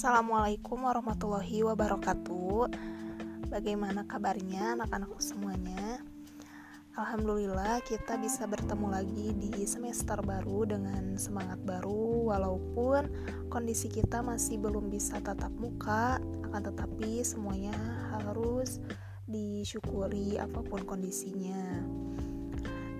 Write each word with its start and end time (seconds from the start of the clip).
Assalamualaikum 0.00 0.88
warahmatullahi 0.88 1.60
wabarakatuh. 1.60 2.72
Bagaimana 3.52 4.08
kabarnya 4.08 4.72
anak-anakku 4.72 5.20
semuanya? 5.20 6.00
Alhamdulillah 6.96 7.84
kita 7.84 8.16
bisa 8.16 8.48
bertemu 8.48 8.96
lagi 8.96 9.36
di 9.36 9.52
semester 9.68 10.24
baru 10.24 10.64
dengan 10.64 11.20
semangat 11.20 11.60
baru 11.68 12.32
Walaupun 12.32 13.12
kondisi 13.52 13.92
kita 13.92 14.24
masih 14.24 14.56
belum 14.56 14.88
bisa 14.88 15.20
tatap 15.20 15.52
muka. 15.60 16.16
Akan 16.48 16.64
tetapi 16.64 17.20
semuanya 17.20 17.76
harus 18.16 18.80
disyukuri 19.28 20.40
apa 20.40 20.64
pun 20.64 20.80
kondisinya. 20.88 21.84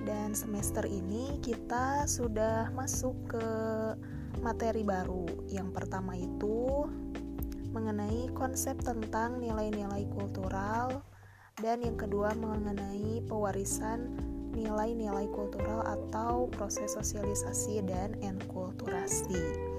Dan 0.05 0.37
semester 0.37 0.85
ini 0.85 1.41
kita 1.41 2.05
sudah 2.05 2.69
masuk 2.77 3.17
ke 3.25 3.49
materi 4.39 4.87
baru. 4.87 5.27
Yang 5.51 5.69
pertama 5.75 6.15
itu 6.15 6.87
mengenai 7.75 8.31
konsep 8.35 8.79
tentang 8.83 9.43
nilai-nilai 9.43 10.07
kultural 10.15 11.03
dan 11.59 11.83
yang 11.83 11.99
kedua 11.99 12.35
mengenai 12.39 13.23
pewarisan 13.27 14.15
nilai-nilai 14.51 15.31
kultural 15.31 15.87
atau 15.87 16.51
proses 16.51 16.95
sosialisasi 16.95 17.83
dan 17.87 18.19
enkulturasi. 18.23 19.71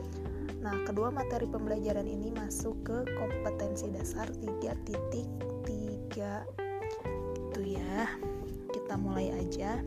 Nah, 0.61 0.77
kedua 0.85 1.09
materi 1.09 1.49
pembelajaran 1.49 2.05
ini 2.05 2.29
masuk 2.31 2.77
ke 2.85 2.97
kompetensi 3.17 3.89
dasar 3.89 4.29
3.3 4.29 6.45
itu 7.51 7.61
ya. 7.65 8.07
Kita 8.71 8.95
mulai 8.95 9.35
aja. 9.35 9.83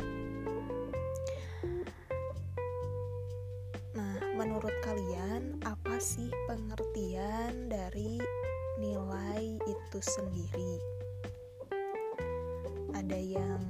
Itu 9.94 10.10
sendiri? 10.10 10.74
Ada 12.98 13.14
yang 13.14 13.62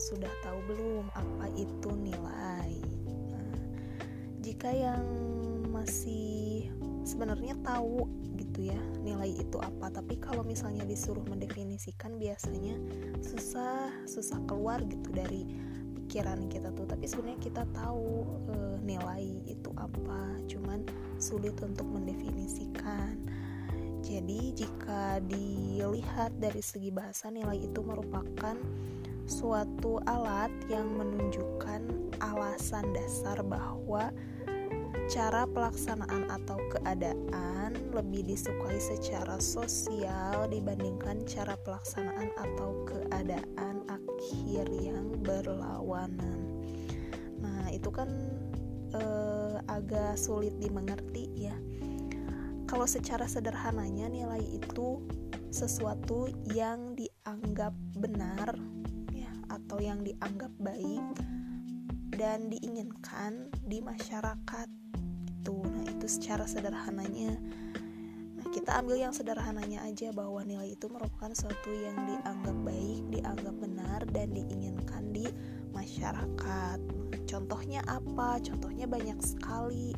sudah 0.00 0.32
tahu 0.40 0.64
belum 0.64 1.12
apa 1.12 1.44
itu 1.60 1.92
nilai? 1.92 2.80
Nah, 3.28 3.52
jika 4.40 4.72
yang 4.72 5.04
masih 5.68 6.72
sebenarnya 7.04 7.52
tahu 7.60 8.08
gitu 8.40 8.72
ya 8.72 8.80
nilai 9.04 9.36
itu 9.36 9.60
apa 9.60 9.92
tapi 9.92 10.16
kalau 10.16 10.40
misalnya 10.40 10.88
disuruh 10.88 11.24
mendefinisikan 11.28 12.16
biasanya 12.16 12.80
susah 13.20 13.92
susah 14.08 14.40
keluar 14.48 14.80
gitu 14.88 15.12
dari 15.12 15.44
pikiran 16.00 16.48
kita 16.48 16.72
tuh 16.72 16.88
tapi 16.88 17.04
sebenarnya 17.04 17.40
kita 17.44 17.68
tahu 17.76 18.24
e, 18.48 18.54
nilai 18.88 19.24
itu 19.44 19.68
apa 19.76 20.40
cuman 20.48 20.80
sulit 21.20 21.56
untuk 21.60 21.84
mendefinisikan 21.88 23.20
jadi 24.10 24.66
jika 24.66 25.22
dilihat 25.22 26.34
dari 26.42 26.58
segi 26.58 26.90
bahasa 26.90 27.30
nilai 27.30 27.62
itu 27.62 27.78
merupakan 27.78 28.58
suatu 29.30 30.02
alat 30.02 30.50
yang 30.66 30.90
menunjukkan 30.98 32.10
alasan 32.18 32.90
dasar 32.90 33.38
bahwa 33.46 34.10
cara 35.06 35.46
pelaksanaan 35.46 36.26
atau 36.26 36.58
keadaan 36.74 37.78
lebih 37.94 38.34
disukai 38.34 38.82
secara 38.82 39.38
sosial 39.38 40.50
dibandingkan 40.50 41.22
cara 41.30 41.54
pelaksanaan 41.62 42.34
atau 42.34 42.82
keadaan 42.90 43.86
akhir 43.86 44.66
yang 44.74 45.14
berlawanan. 45.22 46.66
Nah, 47.38 47.70
itu 47.70 47.90
kan 47.94 48.10
eh, 48.90 49.56
agak 49.70 50.18
sulit 50.18 50.54
dimengerti 50.58 51.30
ya. 51.34 51.54
Kalau 52.70 52.86
secara 52.86 53.26
sederhananya 53.26 54.06
nilai 54.06 54.46
itu 54.46 55.02
sesuatu 55.50 56.30
yang 56.54 56.94
dianggap 56.94 57.74
benar 57.98 58.54
ya 59.10 59.34
atau 59.50 59.82
yang 59.82 60.06
dianggap 60.06 60.54
baik 60.62 61.02
dan 62.14 62.46
diinginkan 62.46 63.50
di 63.66 63.82
masyarakat 63.82 64.70
itu. 65.26 65.56
Nah, 65.66 65.82
itu 65.82 66.06
secara 66.06 66.46
sederhananya 66.46 67.34
kita 68.54 68.78
ambil 68.78 69.02
yang 69.02 69.10
sederhananya 69.10 69.82
aja 69.82 70.14
bahwa 70.14 70.46
nilai 70.46 70.78
itu 70.78 70.86
merupakan 70.86 71.34
sesuatu 71.34 71.74
yang 71.74 71.98
dianggap 72.06 72.54
baik, 72.62 73.02
dianggap 73.10 73.54
benar 73.58 74.00
dan 74.14 74.30
diinginkan 74.30 75.10
di 75.10 75.26
masyarakat. 75.74 76.78
Contohnya 77.26 77.82
apa? 77.90 78.38
Contohnya 78.38 78.86
banyak 78.86 79.18
sekali. 79.26 79.90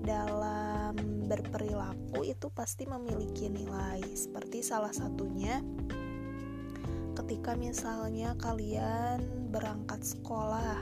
Dalam 0.00 0.96
berperilaku 1.28 2.24
itu 2.26 2.48
pasti 2.50 2.88
memiliki 2.88 3.46
nilai. 3.46 4.02
Seperti 4.16 4.64
salah 4.64 4.90
satunya 4.90 5.60
ketika 7.20 7.54
misalnya 7.54 8.34
kalian 8.40 9.22
berangkat 9.52 10.02
sekolah 10.02 10.78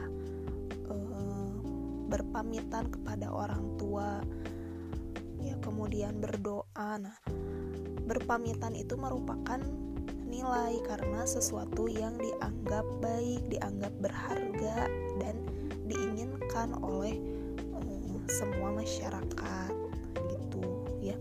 eh, 0.89 1.53
berpamitan 2.09 2.89
kepada 2.89 3.28
orang 3.28 3.77
tua 3.77 4.25
ya 5.43 5.59
kemudian 5.61 6.17
berdoa 6.23 7.01
nah 7.01 7.17
berpamitan 8.09 8.73
itu 8.73 8.97
merupakan 8.97 9.61
nilai 10.25 10.81
karena 10.89 11.28
sesuatu 11.28 11.84
yang 11.84 12.17
dianggap 12.17 12.87
baik 13.05 13.43
dianggap 13.53 13.93
berharga 14.01 14.89
dan 15.21 15.37
diinginkan 15.84 16.77
oleh 16.81 17.38
semua 18.28 18.71
masyarakat 18.72 19.72
gitu 20.28 20.65
ya 21.00 21.16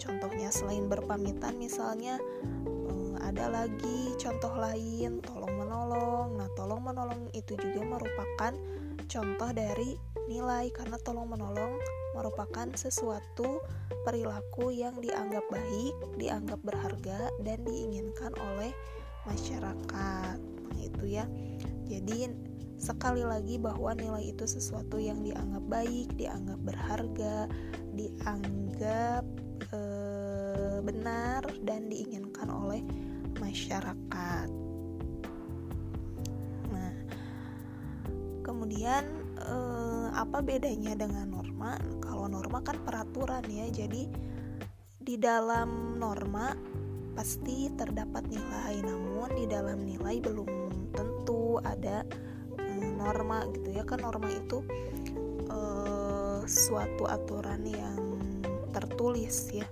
contohnya 0.00 0.48
selain 0.52 0.88
berpamitan 0.88 1.56
misalnya 1.60 2.20
um, 2.66 3.16
ada 3.20 3.48
lagi 3.48 4.16
contoh 4.16 4.52
lain 4.56 5.20
tolong 5.22 5.54
menolong 5.54 6.40
nah 6.40 6.48
tolong 6.56 6.82
menolong 6.82 7.28
itu 7.36 7.54
juga 7.56 7.80
merupakan 7.84 8.52
contoh 9.06 9.50
dari 9.54 9.94
nilai 10.26 10.68
karena 10.74 10.98
tolong 11.00 11.30
menolong 11.30 11.78
merupakan 12.16 12.66
sesuatu 12.74 13.60
perilaku 14.02 14.72
yang 14.72 14.96
dianggap 14.98 15.44
baik, 15.52 15.94
dianggap 16.16 16.58
berharga 16.64 17.28
dan 17.44 17.58
diinginkan 17.62 18.32
oleh 18.38 18.72
masyarakat. 19.28 20.38
Itu 20.80 21.04
ya. 21.04 21.28
Jadi 21.86 22.30
sekali 22.76 23.24
lagi 23.24 23.56
bahwa 23.56 23.96
nilai 23.96 24.32
itu 24.36 24.44
sesuatu 24.44 25.00
yang 25.00 25.24
dianggap 25.24 25.64
baik, 25.66 26.12
dianggap 26.20 26.60
berharga, 26.60 27.48
dianggap 27.96 29.24
e, 29.72 29.80
benar 30.84 31.42
dan 31.64 31.88
diinginkan 31.88 32.48
oleh 32.52 32.84
masyarakat. 33.40 34.48
Nah, 36.70 36.94
kemudian 38.44 39.04
e, 39.40 39.56
apa 40.12 40.44
bedanya 40.44 40.94
dengan 40.94 41.32
norma? 41.32 41.80
Kalau 42.04 42.28
norma 42.28 42.60
kan 42.60 42.76
peraturan 42.84 43.44
ya, 43.48 43.72
jadi 43.72 44.04
di 45.00 45.14
dalam 45.16 45.96
norma 45.96 46.52
pasti 47.16 47.72
terdapat 47.72 48.28
nilai, 48.28 48.84
namun 48.84 49.32
di 49.32 49.48
dalam 49.48 49.80
nilai 49.80 50.20
belum 50.20 50.92
tentu 50.92 51.56
ada 51.64 52.04
norma 53.06 53.46
gitu 53.54 53.70
ya 53.70 53.86
kan 53.86 54.02
norma 54.02 54.26
itu 54.26 54.66
uh, 55.46 56.42
suatu 56.42 57.06
aturan 57.06 57.62
yang 57.62 58.18
tertulis 58.74 59.54
ya. 59.54 59.66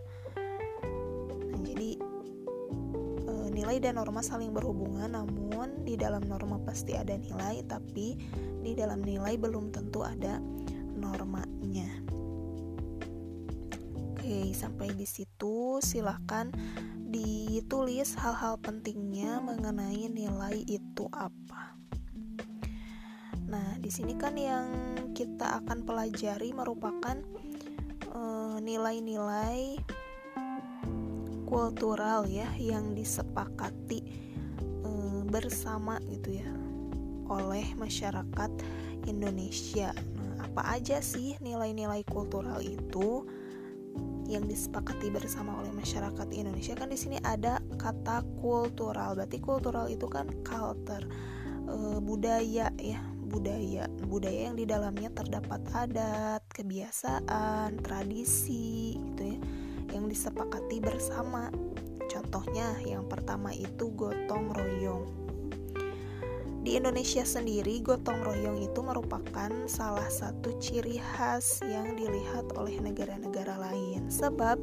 Nah, 1.51 1.61
jadi 1.67 1.99
uh, 3.27 3.49
nilai 3.51 3.83
dan 3.83 3.99
norma 3.99 4.23
saling 4.23 4.55
berhubungan, 4.55 5.13
namun 5.13 5.83
di 5.83 5.99
dalam 5.99 6.23
norma 6.25 6.63
pasti 6.63 6.95
ada 6.95 7.19
nilai, 7.19 7.67
tapi 7.67 8.17
di 8.65 8.73
dalam 8.73 9.03
nilai 9.03 9.37
belum 9.37 9.75
tentu 9.75 10.07
ada 10.07 10.41
normanya. 10.97 11.91
Oke, 13.99 14.57
sampai 14.57 14.97
di 14.97 15.05
situ 15.05 15.85
silahkan 15.85 16.49
ditulis 17.13 18.17
hal-hal 18.19 18.59
pentingnya 18.59 19.39
mengenai 19.39 20.09
nilai 20.09 20.65
itu 20.65 21.07
apa. 21.13 21.64
Di 23.85 23.93
sini 23.93 24.17
kan 24.17 24.33
yang 24.41 24.97
kita 25.13 25.61
akan 25.61 25.85
pelajari 25.85 26.57
merupakan 26.57 27.21
eh, 28.09 28.57
nilai-nilai 28.65 29.77
kultural 31.55 32.27
ya 32.27 32.51
yang 32.59 32.99
disepakati 32.99 34.01
e, 34.83 34.91
bersama 35.31 36.03
gitu 36.11 36.43
ya 36.43 36.51
oleh 37.31 37.63
masyarakat 37.79 38.51
Indonesia. 39.07 39.95
Nah, 39.95 40.51
apa 40.51 40.81
aja 40.81 40.99
sih 40.99 41.39
nilai-nilai 41.39 42.03
kultural 42.11 42.59
itu 42.59 43.23
yang 44.27 44.49
disepakati 44.49 45.15
bersama 45.15 45.55
oleh 45.63 45.71
masyarakat 45.71 46.27
Indonesia? 46.35 46.75
Kan 46.75 46.91
di 46.91 46.99
sini 46.99 47.23
ada 47.23 47.63
kata 47.79 48.27
kultural. 48.43 49.15
Berarti 49.15 49.39
kultural 49.39 49.87
itu 49.87 50.11
kan 50.11 50.27
culture, 50.43 51.07
e, 51.71 52.03
budaya 52.03 52.73
ya, 52.83 53.01
budaya. 53.35 53.91
Budaya 54.07 54.55
yang 54.55 54.57
di 54.57 54.63
dalamnya 54.63 55.11
terdapat 55.11 55.67
adat, 55.75 56.47
kebiasaan, 56.55 57.83
tradisi 57.83 58.95
gitu 58.95 59.35
ya 59.35 59.39
yang 59.95 60.11
disepakati 60.11 60.83
bersama. 60.83 61.51
Contohnya, 62.11 62.79
yang 62.87 63.07
pertama 63.11 63.51
itu 63.55 63.91
gotong 63.95 64.55
royong. 64.55 65.07
Di 66.65 66.81
Indonesia 66.81 67.23
sendiri, 67.23 67.85
gotong 67.85 68.25
royong 68.25 68.57
itu 68.65 68.81
merupakan 68.81 69.53
salah 69.69 70.09
satu 70.09 70.57
ciri 70.57 70.97
khas 70.97 71.61
yang 71.61 71.93
dilihat 71.93 72.57
oleh 72.57 72.81
negara-negara 72.81 73.61
lain, 73.61 74.09
sebab 74.09 74.57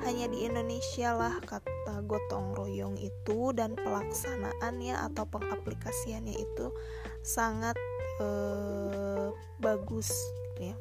hanya 0.00 0.26
di 0.32 0.48
Indonesia 0.48 1.12
lah 1.12 1.36
kata 1.44 2.00
gotong 2.08 2.56
royong 2.56 2.96
itu 2.96 3.52
dan 3.52 3.76
pelaksanaannya 3.76 4.96
atau 5.12 5.28
pengaplikasiannya 5.28 6.36
itu 6.40 6.72
sangat 7.20 7.76
eh, 8.20 9.28
bagus 9.60 10.08
ya. 10.56 10.72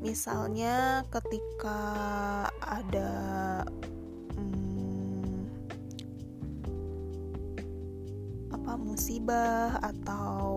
Misalnya 0.00 1.04
ketika 1.12 1.80
ada 2.64 3.12
hmm, 4.32 5.44
apa 8.48 8.72
musibah 8.80 9.76
atau 9.84 10.56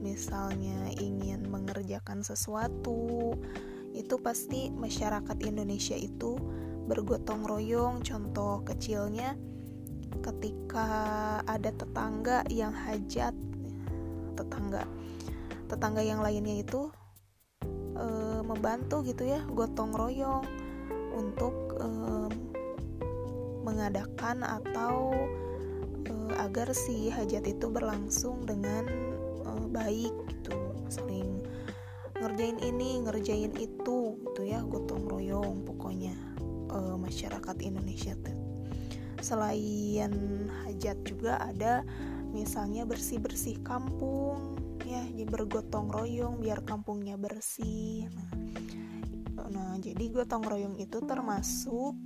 misalnya 0.00 0.88
ingin 0.96 1.44
mengerjakan 1.52 2.24
sesuatu 2.24 3.36
itu 3.98 4.14
pasti 4.22 4.70
masyarakat 4.70 5.42
Indonesia 5.42 5.98
itu 5.98 6.38
bergotong 6.86 7.42
royong. 7.42 8.00
Contoh 8.06 8.62
kecilnya 8.62 9.34
ketika 10.22 10.88
ada 11.44 11.70
tetangga 11.74 12.46
yang 12.48 12.72
hajat 12.72 13.34
tetangga 14.34 14.86
tetangga 15.68 16.00
yang 16.00 16.24
lainnya 16.24 16.64
itu 16.64 16.88
e, 17.98 18.06
membantu 18.40 19.04
gitu 19.04 19.28
ya 19.28 19.44
gotong 19.52 19.92
royong 19.92 20.46
untuk 21.12 21.76
e, 21.76 21.88
mengadakan 23.66 24.42
atau 24.46 25.12
e, 26.08 26.12
agar 26.40 26.72
si 26.72 27.12
hajat 27.12 27.44
itu 27.44 27.66
berlangsung 27.68 28.48
dengan 28.48 28.88
e, 29.44 29.50
baik 29.68 30.14
ngerjain 32.38 32.62
ini 32.70 33.02
ngerjain 33.02 33.50
itu 33.58 34.14
gitu 34.14 34.42
ya 34.46 34.62
gotong 34.62 35.10
royong 35.10 35.66
pokoknya 35.66 36.14
e, 36.70 36.78
masyarakat 36.94 37.56
Indonesia 37.66 38.14
tuh. 38.14 38.62
Selain 39.18 40.14
hajat 40.62 41.02
juga 41.02 41.42
ada 41.42 41.82
misalnya 42.30 42.86
bersih 42.86 43.18
bersih 43.18 43.58
kampung 43.66 44.54
ya 44.86 45.02
bergotong 45.26 45.90
royong 45.90 46.38
biar 46.38 46.62
kampungnya 46.62 47.18
bersih. 47.18 48.06
Nah, 48.06 48.30
nah 49.50 49.74
jadi 49.82 50.06
gotong 50.06 50.46
royong 50.46 50.78
itu 50.78 51.02
termasuk 51.02 51.98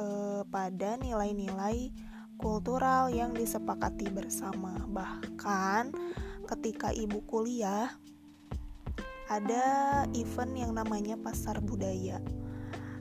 eh, 0.00 0.48
pada 0.48 0.96
nilai-nilai 0.96 1.92
kultural 2.40 3.12
yang 3.12 3.36
disepakati 3.36 4.08
bersama. 4.08 4.80
Bahkan 4.88 5.92
ketika 6.48 6.88
ibu 6.88 7.20
kuliah 7.28 7.92
ada 9.28 9.64
event 10.16 10.52
yang 10.56 10.72
namanya 10.72 11.20
pasar 11.20 11.60
budaya 11.60 12.20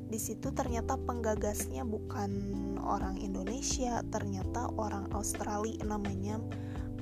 di 0.07 0.15
situ 0.15 0.55
ternyata 0.55 0.95
penggagasnya 0.95 1.83
bukan 1.83 2.31
orang 2.79 3.19
Indonesia, 3.19 3.99
ternyata 4.07 4.71
orang 4.79 5.11
Australia 5.11 5.83
namanya 5.83 6.39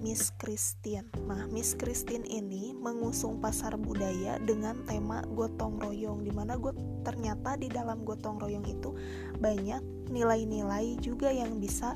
Miss 0.01 0.33
Christine. 0.41 1.05
Nah, 1.29 1.45
Miss 1.53 1.77
Christine 1.77 2.25
ini 2.25 2.73
mengusung 2.73 3.37
pasar 3.37 3.77
budaya 3.77 4.41
dengan 4.41 4.81
tema 4.89 5.21
gotong 5.37 5.77
royong 5.77 6.25
di 6.25 6.33
mana 6.33 6.57
got 6.57 6.73
ternyata 7.05 7.53
di 7.61 7.69
dalam 7.69 8.01
gotong 8.01 8.41
royong 8.41 8.65
itu 8.65 8.97
banyak 9.37 9.81
nilai-nilai 10.09 10.97
juga 10.97 11.29
yang 11.29 11.61
bisa 11.61 11.93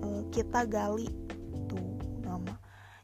uh, 0.00 0.24
kita 0.32 0.64
gali 0.64 1.12
tuh 1.68 2.00
nama. 2.24 2.56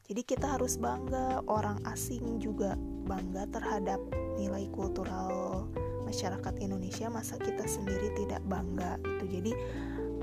Jadi 0.08 0.24
kita 0.24 0.56
harus 0.56 0.80
bangga, 0.80 1.44
orang 1.44 1.76
asing 1.84 2.40
juga 2.40 2.72
bangga 3.08 3.48
terhadap 3.48 3.98
nilai 4.36 4.68
kultural 4.70 5.64
masyarakat 6.04 6.54
Indonesia, 6.60 7.08
masa 7.08 7.40
kita 7.40 7.64
sendiri 7.64 8.12
tidak 8.16 8.40
bangga 8.48 9.00
gitu. 9.00 9.24
Jadi 9.28 9.52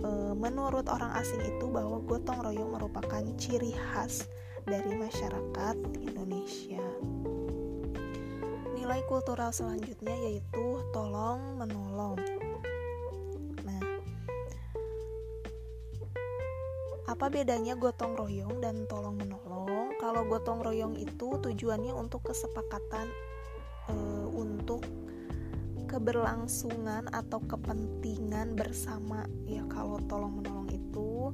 e, 0.01 0.09
menurut 0.33 0.89
orang 0.89 1.13
asing 1.17 1.41
itu 1.45 1.65
bahwa 1.69 2.01
gotong 2.05 2.41
royong 2.41 2.73
merupakan 2.73 3.21
ciri 3.37 3.73
khas 3.73 4.29
dari 4.65 4.97
masyarakat 4.97 5.77
Indonesia. 6.01 6.81
Nilai 8.73 9.01
kultural 9.05 9.53
selanjutnya 9.53 10.13
yaitu 10.29 10.65
tolong 10.93 11.57
menolong. 11.57 12.17
Nah, 13.65 13.81
apa 17.05 17.25
bedanya 17.29 17.77
gotong 17.77 18.17
royong 18.17 18.61
dan 18.61 18.89
tolong 18.89 19.17
menolong? 19.17 19.74
Kalau 20.05 20.21
gotong 20.29 20.61
royong 20.61 21.01
itu 21.01 21.33
tujuannya 21.41 21.89
untuk 21.89 22.29
kesepakatan 22.29 23.09
e, 23.89 23.93
untuk 24.37 24.85
keberlangsungan 25.89 27.09
atau 27.09 27.41
kepentingan 27.41 28.53
bersama. 28.53 29.25
Ya 29.49 29.65
kalau 29.65 29.97
tolong 30.05 30.37
menolong 30.37 30.69
itu 30.69 31.33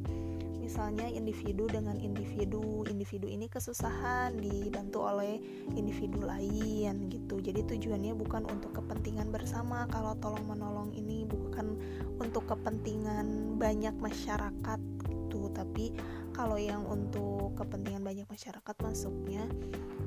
misalnya 0.71 1.03
individu 1.11 1.67
dengan 1.67 1.99
individu 1.99 2.87
individu 2.87 3.27
ini 3.27 3.51
kesusahan 3.51 4.39
dibantu 4.39 5.03
oleh 5.03 5.35
individu 5.75 6.23
lain 6.23 7.11
gitu. 7.11 7.43
Jadi 7.43 7.67
tujuannya 7.75 8.15
bukan 8.15 8.47
untuk 8.47 8.79
kepentingan 8.79 9.35
bersama. 9.35 9.83
Kalau 9.91 10.15
tolong 10.23 10.47
menolong 10.47 10.95
ini 10.95 11.27
bukan 11.27 11.75
untuk 12.23 12.47
kepentingan 12.47 13.59
banyak 13.59 13.91
masyarakat 13.99 14.79
gitu. 15.11 15.51
Tapi 15.51 15.91
kalau 16.31 16.55
yang 16.55 16.87
untuk 16.87 17.51
kepentingan 17.59 18.07
banyak 18.07 18.31
masyarakat 18.31 18.75
masuknya 18.79 19.43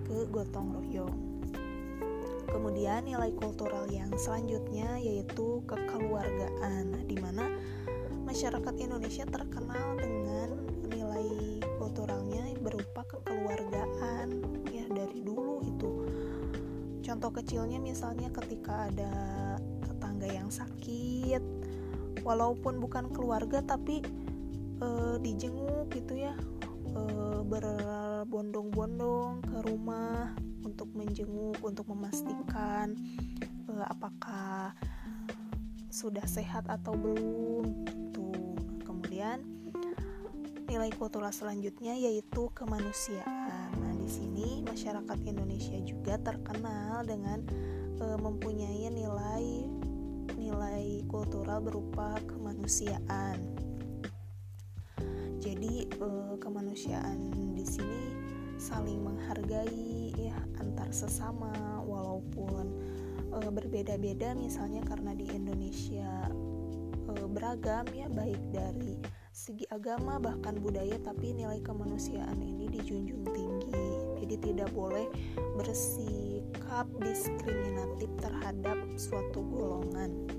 ke 0.09 0.25
gotong 0.33 0.81
royong. 0.81 1.45
Kemudian 2.49 3.05
nilai 3.05 3.37
kultural 3.37 3.85
yang 3.93 4.09
selanjutnya 4.17 4.97
yaitu 4.97 5.61
kekeluargaan, 5.69 7.05
di 7.05 7.21
mana 7.21 7.53
masyarakat 8.25 8.75
Indonesia 8.81 9.29
terkenal 9.29 10.01
dengan 10.01 10.24
Contoh 17.05 17.31
kecilnya 17.37 17.77
misalnya 17.77 18.33
ketika 18.33 18.89
ada 18.89 19.13
tetangga 19.85 20.27
yang 20.27 20.49
sakit, 20.49 21.45
walaupun 22.25 22.81
bukan 22.81 23.13
keluarga 23.13 23.61
tapi 23.61 24.01
e, 24.81 24.89
dijenguk 25.21 25.93
gitu 25.93 26.17
ya, 26.17 26.33
e, 26.97 27.01
berbondong-bondong 27.45 29.45
ke 29.45 29.59
rumah 29.69 30.33
untuk 30.65 30.89
menjenguk 30.97 31.61
untuk 31.61 31.87
memastikan 31.93 32.97
uh, 33.71 33.87
apakah 33.87 34.75
sudah 35.93 36.25
sehat 36.27 36.67
atau 36.67 36.97
belum 36.99 37.87
gitu. 37.87 38.33
Kemudian 38.83 39.45
nilai 40.67 40.91
kultural 40.97 41.31
selanjutnya 41.31 41.95
yaitu 41.95 42.51
kemanusiaan. 42.57 43.34
Di 44.05 44.13
sini 44.13 44.61
masyarakat 44.61 45.19
Indonesia 45.25 45.81
juga 45.81 46.21
terkenal 46.21 47.09
dengan 47.09 47.41
uh, 48.05 48.21
mempunyai 48.21 48.93
nilai 48.93 49.65
nilai 50.37 51.01
kultural 51.09 51.65
berupa 51.65 52.21
kemanusiaan. 52.29 53.41
Jadi 55.41 55.89
uh, 56.05 56.37
kemanusiaan 56.37 57.33
di 57.57 57.65
sini 57.65 58.05
saling 58.61 59.01
menghargai 59.01 60.13
ya 60.17 60.37
antar 60.63 60.89
sesama 60.95 61.83
walaupun 61.85 62.65
e, 63.29 63.39
berbeda-beda 63.51 64.33
misalnya 64.39 64.81
karena 64.87 65.13
di 65.13 65.27
Indonesia 65.29 66.31
e, 67.05 67.13
beragam 67.29 67.85
ya 67.93 68.07
baik 68.09 68.41
dari 68.55 68.97
segi 69.35 69.67
agama 69.75 70.23
bahkan 70.23 70.63
budaya 70.63 70.95
tapi 71.03 71.35
nilai 71.35 71.59
kemanusiaan 71.59 72.39
ini 72.39 72.71
dijunjung 72.71 73.27
tinggi. 73.35 73.91
Jadi 74.23 74.35
tidak 74.39 74.71
boleh 74.71 75.11
bersikap 75.59 76.87
diskriminatif 77.03 78.07
terhadap 78.23 78.79
suatu 78.95 79.43
golongan. 79.51 80.31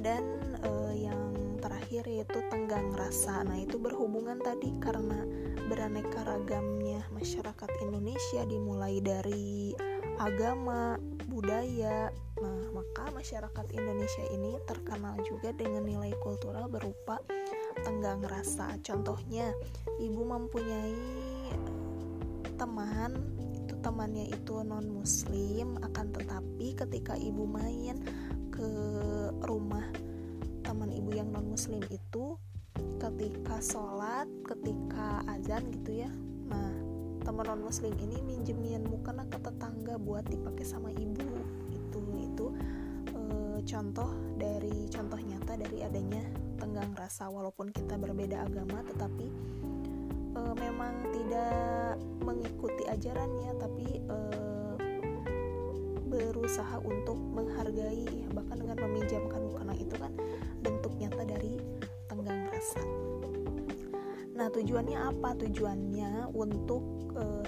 Dan 0.00 0.24
e, 0.64 0.70
yang 1.04 1.36
terakhir 1.60 2.08
yaitu 2.08 2.40
tenggang 2.48 2.96
rasa. 2.96 3.44
Nah 3.44 3.60
itu 3.60 3.76
berhubungan 3.76 4.40
tadi 4.40 4.72
karena 4.80 5.28
beraneka 5.68 6.24
ragamnya 6.24 7.04
masyarakat 7.12 7.70
Indonesia 7.84 8.40
dimulai 8.48 9.04
dari 9.04 9.76
agama, 10.16 10.96
budaya. 11.32 12.12
Nah, 12.38 12.62
maka 12.76 13.08
masyarakat 13.10 13.66
Indonesia 13.72 14.24
ini 14.30 14.60
terkenal 14.68 15.16
juga 15.24 15.50
dengan 15.56 15.88
nilai 15.88 16.12
kultural 16.20 16.68
berupa 16.68 17.18
tenggang 17.80 18.20
rasa. 18.28 18.76
Contohnya, 18.84 19.50
ibu 19.96 20.22
mempunyai 20.22 21.00
teman, 22.60 23.16
itu 23.56 23.74
temannya 23.80 24.28
itu 24.30 24.60
non 24.62 24.86
muslim 24.86 25.80
akan 25.80 26.06
tetapi 26.14 26.76
ketika 26.76 27.16
ibu 27.16 27.48
main 27.48 27.98
ke 28.52 28.68
rumah 29.48 29.88
teman 30.62 30.92
ibu 30.92 31.10
yang 31.16 31.32
non 31.32 31.48
muslim 31.50 31.82
itu 31.90 32.38
ketika 33.00 33.58
sholat 33.58 34.30
ketika 34.46 35.26
azan 35.26 35.68
gitu 35.74 36.06
ya 36.06 36.10
nah 36.46 36.81
teman 37.22 37.46
non 37.46 37.62
muslim 37.62 37.94
ini 38.02 38.18
minjemin 38.26 38.82
mukena 38.82 39.22
ke 39.30 39.38
tetangga 39.38 39.94
buat 39.94 40.26
dipakai 40.26 40.66
sama 40.66 40.90
ibu 40.90 41.22
itu 41.70 42.00
itu 42.18 42.46
e, 43.14 43.20
contoh 43.62 44.10
dari 44.34 44.90
contoh 44.90 45.18
nyata 45.22 45.54
dari 45.54 45.86
adanya 45.86 46.22
tenggang 46.58 46.90
rasa 46.98 47.30
walaupun 47.30 47.70
kita 47.70 47.94
berbeda 47.94 48.42
agama 48.42 48.82
tetapi 48.90 49.26
e, 50.34 50.40
memang 50.58 50.94
tidak 51.14 51.94
mengikuti 52.26 52.82
ajarannya 52.90 53.50
tapi 53.54 53.86
e, 54.02 54.16
berusaha 56.10 56.82
untuk 56.82 57.16
menghargai 57.16 58.26
bahkan 58.34 58.58
dengan 58.58 58.82
meminjamkan 58.82 59.40
mukena 59.46 59.74
itu 59.78 59.94
kan 59.94 60.12
bentuk 60.60 60.92
nyata 60.98 61.22
dari 61.22 61.56
tenggang 62.10 62.50
rasa 62.50 62.82
Nah, 64.32 64.48
tujuannya 64.48 64.96
apa? 64.96 65.36
Tujuannya 65.38 66.32
untuk 66.32 67.01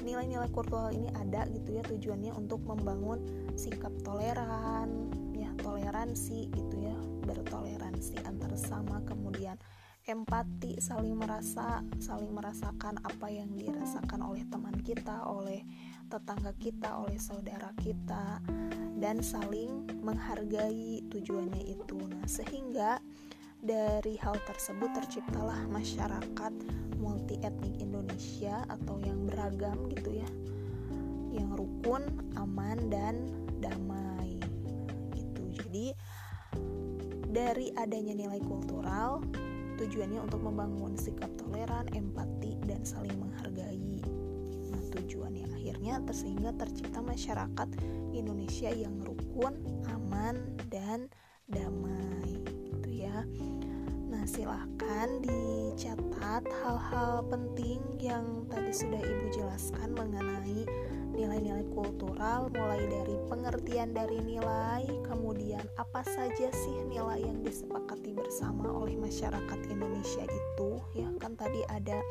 nilai-nilai 0.05 0.51
kultural 0.53 0.93
ini 0.93 1.09
ada 1.17 1.49
gitu 1.51 1.81
ya, 1.81 1.83
tujuannya 1.85 2.33
untuk 2.37 2.63
membangun 2.69 3.25
sikap 3.57 3.93
toleran, 4.05 5.09
ya, 5.33 5.51
toleransi 5.61 6.53
gitu 6.53 6.77
ya, 6.79 6.97
bertoleransi 7.25 8.21
antar 8.29 8.53
sesama, 8.55 9.01
kemudian 9.09 9.57
empati, 10.05 10.77
saling 10.85 11.17
merasa, 11.17 11.81
saling 11.97 12.29
merasakan 12.37 13.01
apa 13.01 13.33
yang 13.33 13.49
dirasakan 13.57 14.21
oleh 14.21 14.45
teman 14.53 14.77
kita, 14.85 15.25
oleh 15.25 15.65
tetangga 16.13 16.53
kita, 16.61 17.01
oleh 17.01 17.17
saudara 17.17 17.73
kita, 17.81 18.45
dan 19.01 19.25
saling 19.25 19.89
menghargai 20.05 21.01
tujuannya 21.09 21.73
itu. 21.73 21.97
Nah, 22.05 22.29
sehingga 22.29 23.01
dari 23.65 24.21
hal 24.21 24.37
tersebut 24.45 24.93
terciptalah 24.93 25.65
masyarakat 25.73 26.53
multi 27.01 27.41
etnik 27.41 27.81
Indonesia 27.81 28.61
atau 28.69 29.01
yang 29.01 29.25
beragam 29.25 29.89
gitu 29.89 30.21
ya 30.21 30.29
yang 31.35 31.51
rukun, 31.57 32.05
aman 32.39 32.79
dan 32.93 33.27
damai 33.59 34.39
gitu. 35.17 35.43
Jadi 35.51 35.91
dari 37.35 37.75
adanya 37.75 38.15
nilai 38.15 38.39
kultural 38.45 39.19
tujuannya 39.81 40.23
untuk 40.23 40.45
membangun 40.45 40.95
sikap 40.95 41.33
toleran, 41.35 41.91
empati 41.91 42.55
dan 42.71 42.87
saling 42.87 43.19
menghargai. 43.19 43.99
Nah, 44.71 44.83
tujuannya 44.95 45.51
akhirnya 45.51 45.99
tersehingga 46.07 46.55
tercipta 46.55 47.03
masyarakat 47.03 47.69
Indonesia 48.15 48.71
yang 48.71 49.03
rukun, 49.03 49.59
aman 49.91 50.55
dan 50.71 51.11
damai 51.11 51.24
silahkan 54.35 55.23
dicatat 55.23 56.43
hal-hal 56.43 57.23
penting 57.31 57.79
yang 58.03 58.43
tadi 58.51 58.75
sudah 58.75 58.99
Ibu 58.99 59.31
jelaskan 59.31 59.95
mengenai 59.95 60.67
nilai-nilai 61.15 61.63
kultural 61.71 62.51
mulai 62.51 62.83
dari 62.91 63.15
pengertian 63.31 63.95
dari 63.95 64.19
nilai, 64.19 64.91
kemudian 65.07 65.63
apa 65.79 66.03
saja 66.03 66.51
sih 66.51 66.77
nilai 66.91 67.23
yang 67.23 67.47
disepakati 67.47 68.11
bersama 68.11 68.75
oleh 68.75 68.99
masyarakat 68.99 69.71
Indonesia 69.71 70.27
itu 70.27 70.83
ya 70.99 71.07
kan 71.23 71.39
tadi 71.39 71.63
ada 71.71 72.03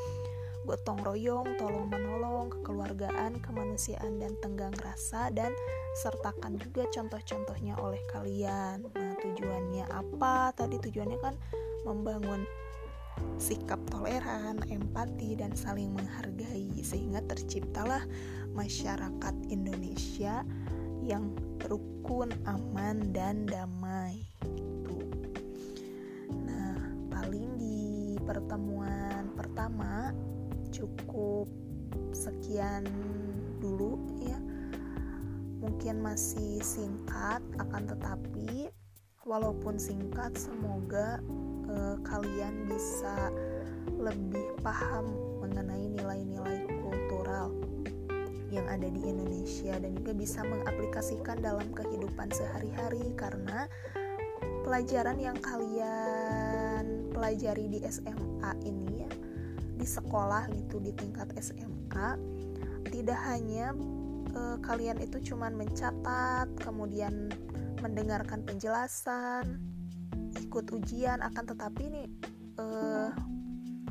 gotong 0.64 1.04
royong, 1.04 1.60
tolong 1.60 1.92
menolong, 1.92 2.48
kekeluargaan, 2.56 3.44
kemanusiaan 3.44 4.24
dan 4.24 4.32
tenggang 4.40 4.72
rasa 4.80 5.28
dan 5.36 5.52
sertakan 6.00 6.56
juga 6.56 6.88
contoh-contohnya 6.88 7.76
oleh 7.84 8.00
kalian. 8.08 8.88
Tujuannya 9.24 9.88
apa? 9.88 10.52
Tadi 10.52 10.84
tujuannya 10.84 11.20
kan 11.24 11.36
membangun 11.88 12.44
sikap 13.40 13.80
toleran, 13.88 14.60
empati, 14.68 15.40
dan 15.40 15.56
saling 15.56 15.96
menghargai, 15.96 16.72
sehingga 16.84 17.24
terciptalah 17.24 18.04
masyarakat 18.52 19.36
Indonesia 19.48 20.44
yang 21.04 21.32
rukun, 21.68 22.36
aman, 22.44 23.16
dan 23.16 23.48
damai. 23.48 24.20
Gitu. 24.44 24.98
Nah, 26.44 26.80
paling 27.14 27.56
di 27.56 28.18
pertemuan 28.24 29.32
pertama 29.36 30.12
cukup 30.74 31.48
sekian 32.12 32.84
dulu 33.62 34.00
ya. 34.20 34.40
Mungkin 35.64 36.04
masih 36.04 36.60
singkat, 36.60 37.40
akan 37.56 37.88
tetapi 37.88 38.33
walaupun 39.24 39.80
singkat, 39.80 40.36
semoga 40.36 41.20
uh, 41.72 41.96
kalian 42.04 42.68
bisa 42.68 43.32
lebih 44.00 44.56
paham 44.64 45.12
mengenai 45.44 45.92
nilai-nilai 45.92 46.68
kultural 46.84 47.52
yang 48.52 48.68
ada 48.70 48.86
di 48.86 49.02
Indonesia 49.02 49.76
dan 49.82 49.98
juga 49.98 50.14
bisa 50.14 50.46
mengaplikasikan 50.46 51.42
dalam 51.42 51.66
kehidupan 51.74 52.30
sehari-hari 52.30 53.02
karena 53.18 53.66
pelajaran 54.64 55.18
yang 55.20 55.36
kalian 55.42 57.12
pelajari 57.12 57.66
di 57.68 57.80
SMA 57.90 58.52
ini 58.64 59.04
ya 59.04 59.12
di 59.74 59.88
sekolah 59.90 60.48
gitu 60.54 60.78
di 60.80 60.94
tingkat 60.94 61.34
SMA 61.42 62.16
tidak 62.94 63.20
hanya 63.26 63.74
uh, 64.38 64.62
kalian 64.62 65.02
itu 65.02 65.34
cuman 65.34 65.58
mencatat 65.58 66.48
kemudian 66.62 67.34
mendengarkan 67.84 68.48
penjelasan 68.48 69.60
ikut 70.40 70.72
ujian 70.72 71.20
akan 71.20 71.44
tetapi 71.44 71.82
ini 71.92 72.04
uh, 72.58 73.12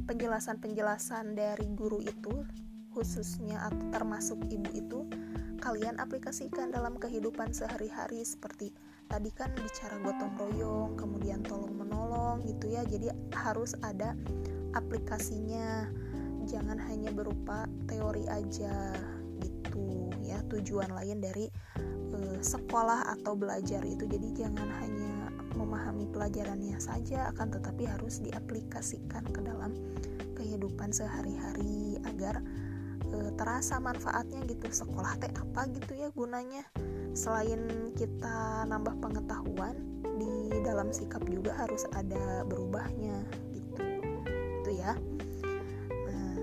penjelasan-penjelasan 0.09 1.37
dari 1.37 1.69
guru 1.77 2.01
itu 2.01 2.43
khususnya 2.97 3.69
atau 3.69 3.85
termasuk 3.93 4.41
ibu 4.49 4.69
itu 4.73 5.01
kalian 5.63 6.01
aplikasikan 6.03 6.75
dalam 6.75 6.99
kehidupan 6.99 7.55
sehari-hari 7.55 8.27
seperti 8.27 8.75
tadi 9.07 9.31
kan 9.31 9.53
bicara 9.55 10.01
gotong 10.03 10.35
royong 10.35 10.99
kemudian 10.99 11.45
tolong 11.47 11.77
menolong 11.77 12.43
gitu 12.49 12.73
ya. 12.73 12.83
Jadi 12.83 13.13
harus 13.37 13.79
ada 13.85 14.17
aplikasinya. 14.75 15.87
Jangan 16.43 16.75
hanya 16.91 17.15
berupa 17.15 17.71
teori 17.87 18.27
aja 18.27 18.91
gitu 19.39 20.11
ya. 20.27 20.43
Tujuan 20.51 20.91
lain 20.91 21.23
dari 21.23 21.47
uh, 22.13 22.39
sekolah 22.41 23.17
atau 23.19 23.33
belajar 23.37 23.83
itu. 23.85 24.05
Jadi 24.07 24.45
jangan 24.45 24.69
hanya 24.81 25.33
memahami 25.55 26.09
pelajarannya 26.09 26.77
saja 26.81 27.29
akan 27.33 27.53
tetapi 27.53 27.85
harus 27.85 28.21
diaplikasikan 28.25 29.25
ke 29.31 29.41
dalam 29.45 29.77
kehidupan 30.37 30.91
sehari-hari 30.91 32.01
agar 32.09 32.43
e, 33.09 33.31
terasa 33.37 33.79
manfaatnya 33.79 34.43
gitu. 34.49 34.69
Sekolah 34.73 35.17
teh 35.21 35.31
apa 35.33 35.69
gitu 35.71 35.93
ya 35.95 36.09
gunanya? 36.13 36.65
Selain 37.13 37.93
kita 37.95 38.65
nambah 38.67 38.99
pengetahuan 38.99 39.77
di 40.17 40.61
dalam 40.65 40.91
sikap 40.91 41.23
juga 41.29 41.53
harus 41.57 41.85
ada 41.93 42.43
berubahnya 42.49 43.23
gitu. 43.53 43.75
Itu 44.65 44.71
ya. 44.73 44.97
Nah 46.09 46.35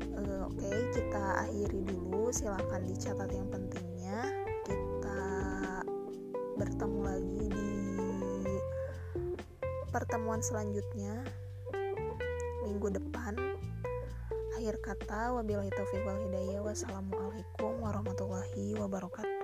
e, 0.00 0.22
oke 0.46 0.56
okay, 0.56 0.78
kita 0.94 1.24
akhiri 1.44 1.82
dulu. 1.86 2.30
Silahkan 2.30 2.82
dicatat 2.86 3.30
yang 3.30 3.46
pentingnya 3.50 3.85
lagi 7.16 7.48
di 7.48 7.72
pertemuan 9.88 10.44
selanjutnya 10.44 11.24
minggu 12.68 12.92
depan. 12.92 13.32
Akhir 14.60 14.76
kata 14.84 15.32
wabillahi 15.32 15.72
taufiq 15.72 16.04
wal 16.04 16.20
hidayah. 16.28 16.60
Wassalamualaikum 16.60 17.80
warahmatullahi 17.80 18.76
wabarakatuh 18.76 19.35